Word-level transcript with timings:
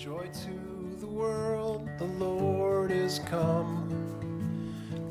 Joy 0.00 0.30
to 0.32 0.96
the 0.98 1.06
world, 1.06 1.86
the 1.98 2.06
Lord 2.06 2.90
is 2.90 3.18
come. 3.26 3.86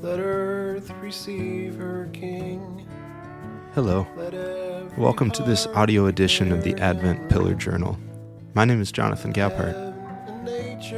Let 0.02 0.20
earth 0.20 0.90
receive 1.00 1.76
her 1.76 2.10
King. 2.12 2.88
Hello. 3.76 4.08
Welcome 4.98 5.30
to 5.30 5.44
this 5.44 5.68
audio 5.68 6.08
edition 6.08 6.52
of 6.52 6.64
the 6.64 6.74
Advent 6.82 7.30
Pillar 7.30 7.54
Journal. 7.54 8.00
My 8.56 8.66
name 8.66 8.82
is 8.82 8.92
Jonathan 8.92 9.32
Gaphart. 9.32 9.76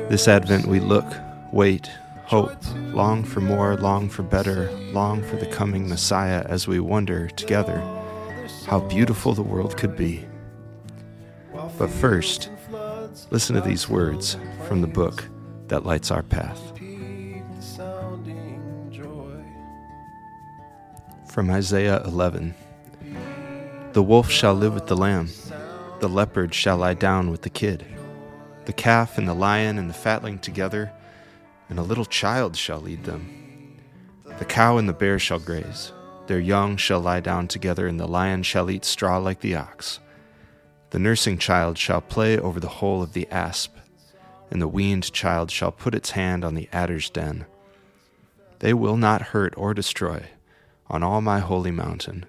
This 0.09 0.25
Advent, 0.25 0.67
we 0.67 0.79
look, 0.79 1.13
wait, 1.51 1.87
hope, 2.23 2.63
long 2.93 3.25
for 3.25 3.41
more, 3.41 3.75
long 3.75 4.07
for 4.07 4.23
better, 4.23 4.71
long 4.93 5.21
for 5.21 5.35
the 5.35 5.47
coming 5.47 5.89
Messiah 5.89 6.45
as 6.47 6.65
we 6.65 6.79
wonder 6.79 7.27
together 7.27 7.79
how 8.67 8.79
beautiful 8.79 9.33
the 9.33 9.43
world 9.43 9.75
could 9.75 9.97
be. 9.97 10.25
But 11.77 11.89
first, 11.89 12.49
listen 13.29 13.55
to 13.55 13.61
these 13.61 13.89
words 13.89 14.37
from 14.67 14.81
the 14.81 14.87
book 14.87 15.27
that 15.67 15.85
lights 15.85 16.11
our 16.11 16.23
path. 16.23 16.59
From 21.27 21.49
Isaiah 21.49 22.03
11 22.03 22.53
The 23.93 24.03
wolf 24.03 24.29
shall 24.29 24.53
live 24.53 24.73
with 24.73 24.87
the 24.87 24.97
lamb, 24.97 25.29
the 25.99 26.09
leopard 26.09 26.53
shall 26.53 26.77
lie 26.77 26.93
down 26.93 27.31
with 27.31 27.43
the 27.43 27.49
kid, 27.49 27.85
the 28.65 28.73
calf 28.73 29.17
and 29.17 29.27
the 29.27 29.33
lion 29.33 29.77
and 29.77 29.89
the 29.89 29.93
fatling 29.93 30.39
together, 30.39 30.91
and 31.69 31.79
a 31.79 31.83
little 31.83 32.05
child 32.05 32.55
shall 32.57 32.81
lead 32.81 33.05
them. 33.05 33.77
The 34.39 34.45
cow 34.45 34.77
and 34.77 34.89
the 34.89 34.93
bear 34.93 35.19
shall 35.19 35.39
graze, 35.39 35.93
their 36.27 36.39
young 36.39 36.77
shall 36.77 36.99
lie 36.99 37.21
down 37.21 37.47
together, 37.47 37.87
and 37.87 37.99
the 37.99 38.07
lion 38.07 38.43
shall 38.43 38.69
eat 38.69 38.83
straw 38.83 39.17
like 39.17 39.39
the 39.39 39.55
ox. 39.55 39.99
The 40.91 40.99
nursing 40.99 41.37
child 41.37 41.77
shall 41.77 42.01
play 42.01 42.37
over 42.37 42.59
the 42.59 42.67
hole 42.67 43.01
of 43.01 43.13
the 43.13 43.27
asp, 43.31 43.73
and 44.49 44.61
the 44.61 44.67
weaned 44.67 45.11
child 45.13 45.49
shall 45.49 45.71
put 45.71 45.95
its 45.95 46.11
hand 46.11 46.43
on 46.43 46.53
the 46.53 46.67
adder's 46.73 47.09
den. 47.09 47.45
They 48.59 48.73
will 48.73 48.97
not 48.97 49.31
hurt 49.33 49.53
or 49.57 49.73
destroy 49.73 50.25
on 50.87 51.01
all 51.01 51.21
my 51.21 51.39
holy 51.39 51.71
mountain, 51.71 52.25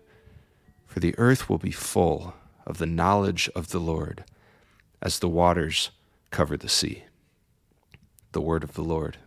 for 0.86 1.00
the 1.00 1.14
earth 1.18 1.48
will 1.48 1.58
be 1.58 1.72
full 1.72 2.34
of 2.64 2.78
the 2.78 2.86
knowledge 2.86 3.50
of 3.56 3.70
the 3.70 3.80
Lord 3.80 4.24
as 5.02 5.18
the 5.18 5.28
waters 5.28 5.90
cover 6.30 6.56
the 6.56 6.68
sea. 6.68 7.02
The 8.30 8.40
word 8.40 8.62
of 8.62 8.74
the 8.74 8.84
Lord. 8.84 9.18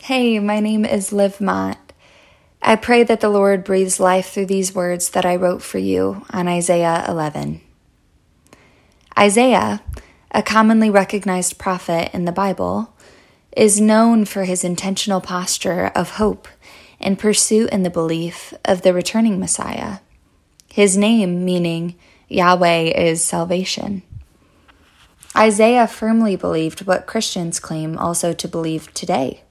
Hey, 0.00 0.38
my 0.38 0.60
name 0.60 0.86
is 0.86 1.12
Liv 1.12 1.42
Mott. 1.42 1.85
I 2.68 2.74
pray 2.74 3.04
that 3.04 3.20
the 3.20 3.28
Lord 3.28 3.62
breathes 3.62 4.00
life 4.00 4.30
through 4.30 4.46
these 4.46 4.74
words 4.74 5.10
that 5.10 5.24
I 5.24 5.36
wrote 5.36 5.62
for 5.62 5.78
you 5.78 6.26
on 6.30 6.48
Isaiah 6.48 7.04
11. 7.06 7.60
Isaiah, 9.16 9.84
a 10.32 10.42
commonly 10.42 10.90
recognized 10.90 11.58
prophet 11.58 12.10
in 12.12 12.24
the 12.24 12.32
Bible, 12.32 12.92
is 13.56 13.80
known 13.80 14.24
for 14.24 14.42
his 14.42 14.64
intentional 14.64 15.20
posture 15.20 15.92
of 15.94 16.16
hope 16.16 16.48
and 16.98 17.20
pursuit 17.20 17.70
in 17.70 17.84
the 17.84 17.88
belief 17.88 18.52
of 18.64 18.82
the 18.82 18.92
returning 18.92 19.38
Messiah. 19.38 19.98
His 20.68 20.96
name, 20.96 21.44
meaning 21.44 21.94
Yahweh 22.28 22.90
is 22.96 23.24
salvation. 23.24 24.02
Isaiah 25.36 25.86
firmly 25.86 26.34
believed 26.34 26.84
what 26.84 27.06
Christians 27.06 27.60
claim 27.60 27.96
also 27.96 28.32
to 28.32 28.48
believe 28.48 28.92
today. 28.92 29.44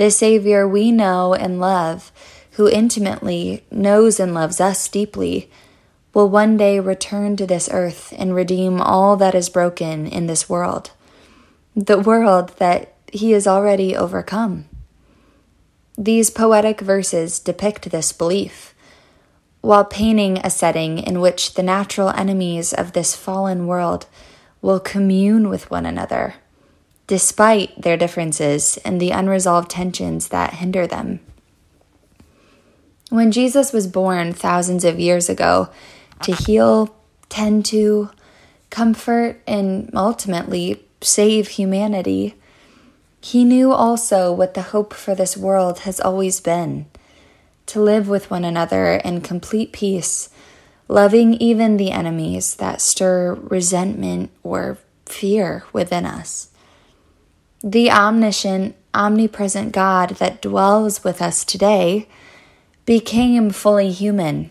The 0.00 0.10
Savior 0.10 0.66
we 0.66 0.90
know 0.92 1.34
and 1.34 1.60
love, 1.60 2.10
who 2.52 2.66
intimately 2.66 3.64
knows 3.70 4.18
and 4.18 4.32
loves 4.32 4.58
us 4.58 4.88
deeply, 4.88 5.50
will 6.14 6.26
one 6.26 6.56
day 6.56 6.80
return 6.80 7.36
to 7.36 7.46
this 7.46 7.68
earth 7.70 8.14
and 8.16 8.34
redeem 8.34 8.80
all 8.80 9.18
that 9.18 9.34
is 9.34 9.50
broken 9.50 10.06
in 10.06 10.26
this 10.26 10.48
world, 10.48 10.92
the 11.76 11.98
world 11.98 12.54
that 12.56 12.94
he 13.12 13.32
has 13.32 13.46
already 13.46 13.94
overcome. 13.94 14.64
These 15.98 16.30
poetic 16.30 16.80
verses 16.80 17.38
depict 17.38 17.90
this 17.90 18.10
belief, 18.10 18.74
while 19.60 19.84
painting 19.84 20.38
a 20.38 20.48
setting 20.48 20.98
in 20.98 21.20
which 21.20 21.52
the 21.52 21.62
natural 21.62 22.08
enemies 22.08 22.72
of 22.72 22.94
this 22.94 23.14
fallen 23.14 23.66
world 23.66 24.06
will 24.62 24.80
commune 24.80 25.50
with 25.50 25.70
one 25.70 25.84
another 25.84 26.36
despite 27.10 27.82
their 27.82 27.96
differences 27.96 28.76
and 28.84 29.00
the 29.00 29.10
unresolved 29.10 29.68
tensions 29.68 30.28
that 30.28 30.54
hinder 30.54 30.86
them. 30.86 31.18
When 33.08 33.32
Jesus 33.32 33.72
was 33.72 33.88
born 33.88 34.32
thousands 34.32 34.84
of 34.84 35.00
years 35.00 35.28
ago 35.28 35.70
to 36.22 36.32
heal, 36.32 36.94
tend 37.28 37.64
to, 37.64 38.10
comfort, 38.70 39.42
and 39.44 39.90
ultimately 39.92 40.84
save 41.00 41.48
humanity, 41.48 42.36
he 43.20 43.42
knew 43.42 43.72
also 43.72 44.32
what 44.32 44.54
the 44.54 44.70
hope 44.70 44.94
for 44.94 45.16
this 45.16 45.36
world 45.36 45.80
has 45.80 45.98
always 45.98 46.40
been 46.40 46.86
to 47.66 47.82
live 47.82 48.08
with 48.08 48.30
one 48.30 48.44
another 48.44 48.94
in 49.04 49.20
complete 49.20 49.72
peace, 49.72 50.28
loving 50.86 51.34
even 51.34 51.76
the 51.76 51.90
enemies 51.90 52.54
that 52.54 52.80
stir 52.80 53.34
resentment 53.34 54.30
or 54.44 54.78
fear 55.06 55.64
within 55.72 56.06
us. 56.06 56.49
The 57.62 57.90
omniscient, 57.90 58.74
omnipresent 58.94 59.72
God 59.72 60.10
that 60.12 60.40
dwells 60.40 61.04
with 61.04 61.20
us 61.20 61.44
today 61.44 62.08
became 62.86 63.50
fully 63.50 63.90
human, 63.92 64.48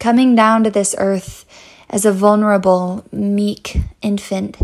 coming 0.00 0.34
down 0.34 0.64
to 0.64 0.70
this 0.70 0.96
earth 0.98 1.44
as 1.88 2.04
a 2.04 2.10
vulnerable, 2.10 3.04
meek 3.12 3.76
infant 4.02 4.58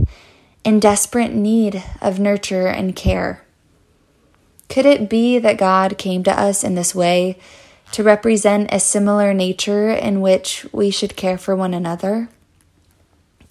in 0.65 0.81
desperate 0.81 1.33
need 1.33 1.83
of 2.03 2.19
nurture 2.19 2.67
and 2.67 2.97
care. 2.97 3.45
Could 4.69 4.85
it 4.85 5.09
be 5.09 5.39
that 5.39 5.57
God 5.57 5.97
came 5.97 6.25
to 6.25 6.39
us 6.39 6.65
in 6.65 6.75
this 6.75 6.93
way 6.93 7.39
to 7.93 8.03
represent 8.03 8.75
a 8.75 8.81
similar 8.81 9.33
nature 9.33 9.91
in 9.91 10.21
which 10.21 10.67
we 10.73 10.91
should 10.91 11.15
care 11.15 11.39
for 11.39 11.55
one 11.55 11.73
another? 11.73 12.31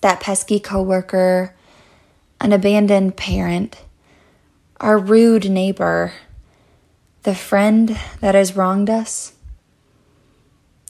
That 0.01 0.19
pesky 0.19 0.59
coworker, 0.59 1.55
an 2.41 2.51
abandoned 2.51 3.15
parent, 3.15 3.81
our 4.79 4.97
rude 4.97 5.49
neighbor, 5.49 6.13
the 7.23 7.35
friend 7.35 7.99
that 8.21 8.35
has 8.35 8.55
wronged 8.55 8.89
us? 8.89 9.33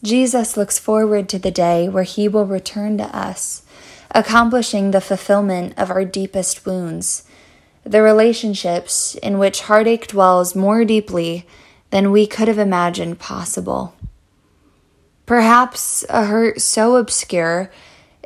Jesus 0.04 0.56
looks 0.56 0.80
forward 0.80 1.28
to 1.30 1.40
the 1.40 1.52
day 1.52 1.90
where 1.90 2.04
he 2.04 2.28
will 2.28 2.46
return 2.46 2.98
to 3.00 3.16
us, 3.16 3.64
accomplishing 4.12 4.92
the 4.92 5.02
fulfillment 5.02 5.74
of 5.78 5.90
our 5.90 6.06
deepest 6.06 6.66
wounds, 6.66 7.26
the 7.84 8.02
relationships 8.02 9.16
in 9.16 9.40
which 9.40 9.62
heartache 9.62 10.08
dwells 10.08 10.56
more 10.56 10.86
deeply 10.86 11.46
than 11.90 12.12
we 12.12 12.28
could 12.28 12.48
have 12.48 12.60
imagined 12.60 13.20
possible. 13.20 13.96
Perhaps 15.26 16.06
a 16.10 16.26
hurt 16.26 16.62
so 16.62 16.96
obscure 16.96 17.72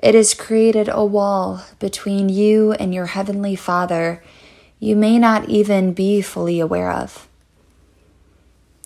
it 0.01 0.15
has 0.15 0.33
created 0.33 0.89
a 0.89 1.05
wall 1.05 1.63
between 1.79 2.27
you 2.27 2.73
and 2.73 2.93
your 2.93 3.05
heavenly 3.07 3.55
Father 3.55 4.21
you 4.83 4.97
may 4.97 5.17
not 5.17 5.47
even 5.47 5.93
be 5.93 6.21
fully 6.21 6.59
aware 6.59 6.91
of. 6.91 7.25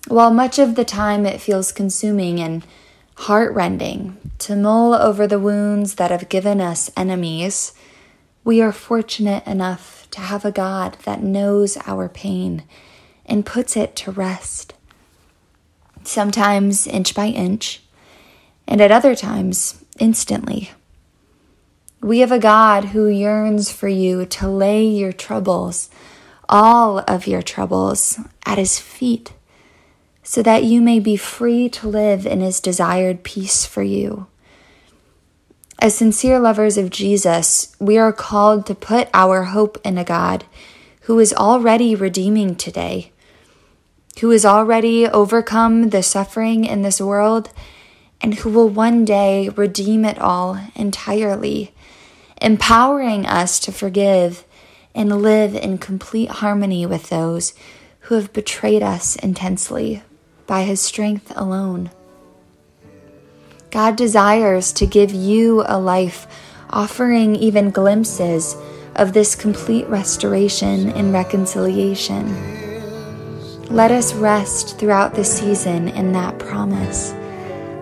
While 0.07 0.29
much 0.29 0.59
of 0.59 0.75
the 0.75 0.85
time 0.85 1.25
it 1.25 1.41
feels 1.41 1.71
consuming 1.71 2.39
and 2.39 2.63
heartrending 3.15 4.15
to 4.37 4.55
mull 4.55 4.93
over 4.93 5.25
the 5.25 5.39
wounds 5.39 5.95
that 5.95 6.11
have 6.11 6.29
given 6.29 6.61
us 6.61 6.91
enemies, 6.95 7.73
we 8.43 8.61
are 8.61 8.71
fortunate 8.71 9.45
enough 9.47 10.07
to 10.11 10.21
have 10.21 10.45
a 10.45 10.51
God 10.51 10.97
that 11.05 11.23
knows 11.23 11.77
our 11.87 12.07
pain 12.07 12.61
and 13.25 13.43
puts 13.43 13.75
it 13.75 13.95
to 13.95 14.11
rest. 14.11 14.75
Sometimes 16.03 16.85
inch 16.85 17.15
by 17.15 17.25
inch, 17.25 17.81
and 18.67 18.81
at 18.81 18.91
other 18.91 19.15
times 19.15 19.83
instantly. 19.97 20.69
We 22.01 22.19
have 22.19 22.31
a 22.31 22.39
God 22.39 22.85
who 22.85 23.07
yearns 23.07 23.71
for 23.71 23.87
you 23.87 24.25
to 24.27 24.47
lay 24.47 24.85
your 24.85 25.11
troubles, 25.11 25.89
all 26.47 26.99
of 26.99 27.25
your 27.25 27.41
troubles, 27.41 28.19
at 28.45 28.59
his 28.59 28.79
feet, 28.79 29.33
so 30.21 30.43
that 30.43 30.63
you 30.63 30.79
may 30.79 30.99
be 30.99 31.17
free 31.17 31.69
to 31.69 31.87
live 31.87 32.27
in 32.27 32.41
his 32.41 32.59
desired 32.59 33.23
peace 33.23 33.65
for 33.65 33.81
you. 33.81 34.27
As 35.79 35.95
sincere 35.95 36.39
lovers 36.39 36.77
of 36.77 36.91
Jesus, 36.91 37.75
we 37.79 37.97
are 37.97 38.13
called 38.13 38.65
to 38.67 38.75
put 38.75 39.09
our 39.13 39.45
hope 39.45 39.79
in 39.83 39.97
a 39.97 40.03
God 40.03 40.45
who 41.01 41.19
is 41.19 41.33
already 41.33 41.95
redeeming 41.95 42.55
today, 42.55 43.11
who 44.21 44.29
has 44.31 44.45
already 44.45 45.07
overcome 45.07 45.89
the 45.89 46.03
suffering 46.03 46.65
in 46.65 46.83
this 46.83 47.01
world, 47.01 47.49
and 48.21 48.35
who 48.35 48.49
will 48.49 48.69
one 48.69 49.05
day 49.05 49.49
redeem 49.49 50.05
it 50.05 50.19
all 50.19 50.59
entirely 50.75 51.73
empowering 52.41 53.25
us 53.25 53.59
to 53.59 53.71
forgive 53.71 54.45
and 54.93 55.21
live 55.21 55.55
in 55.55 55.77
complete 55.77 56.29
harmony 56.29 56.85
with 56.85 57.09
those 57.09 57.53
who 58.01 58.15
have 58.15 58.33
betrayed 58.33 58.83
us 58.83 59.15
intensely 59.17 60.01
by 60.45 60.63
his 60.63 60.81
strength 60.81 61.31
alone. 61.35 61.89
God 63.69 63.95
desires 63.95 64.71
to 64.73 64.85
give 64.85 65.11
you 65.11 65.63
a 65.67 65.77
life 65.77 66.25
offering 66.69 67.35
even 67.35 67.69
glimpses 67.69 68.55
of 68.95 69.13
this 69.13 69.35
complete 69.35 69.87
restoration 69.87 70.89
and 70.89 71.13
reconciliation. 71.13 72.25
Let 73.69 73.91
us 73.91 74.13
rest 74.13 74.79
throughout 74.79 75.13
the 75.13 75.25
season 75.25 75.89
in 75.89 76.13
that 76.13 76.39
promise 76.39 77.13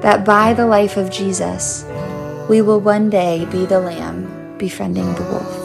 that 0.06 0.24
by 0.24 0.54
the 0.54 0.68
life 0.68 0.98
of 0.98 1.10
Jesus, 1.10 1.84
we 2.48 2.62
will 2.62 2.80
one 2.80 3.10
day 3.10 3.44
be 3.46 3.66
the 3.66 3.80
lamb 3.80 4.30
befriending 4.60 5.12
the 5.16 5.24
wolf. 5.24 5.65